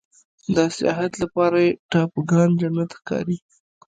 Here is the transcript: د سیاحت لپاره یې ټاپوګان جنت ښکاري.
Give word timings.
د 0.55 0.57
سیاحت 0.77 1.11
لپاره 1.23 1.57
یې 1.65 1.77
ټاپوګان 1.91 2.49
جنت 2.59 2.89
ښکاري. 2.99 3.37